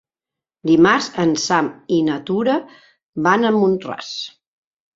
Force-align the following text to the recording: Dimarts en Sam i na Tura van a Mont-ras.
Dimarts 0.69 1.09
en 1.23 1.33
Sam 1.43 1.69
i 1.99 2.01
na 2.09 2.17
Tura 2.31 2.57
van 3.29 3.45
a 3.45 3.55
Mont-ras. 3.61 4.13